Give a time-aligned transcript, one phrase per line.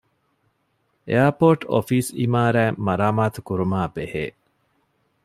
[1.09, 4.25] އެއަރޕޯޓް އޮފީސް އިމާރާތް މަރާމާތުކުރުމާ ބެހޭ